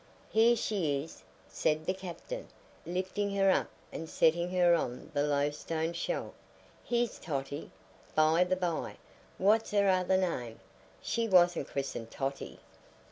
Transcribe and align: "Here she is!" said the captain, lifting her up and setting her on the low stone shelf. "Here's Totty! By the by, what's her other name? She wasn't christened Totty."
"Here 0.31 0.55
she 0.55 1.03
is!" 1.03 1.21
said 1.47 1.85
the 1.85 1.93
captain, 1.93 2.47
lifting 2.87 3.35
her 3.35 3.51
up 3.51 3.69
and 3.91 4.09
setting 4.09 4.49
her 4.49 4.73
on 4.73 5.11
the 5.13 5.21
low 5.21 5.51
stone 5.51 5.93
shelf. 5.93 6.33
"Here's 6.83 7.19
Totty! 7.19 7.69
By 8.15 8.43
the 8.43 8.55
by, 8.55 8.95
what's 9.37 9.69
her 9.69 9.89
other 9.89 10.17
name? 10.17 10.59
She 11.03 11.27
wasn't 11.27 11.67
christened 11.67 12.09
Totty." 12.09 12.59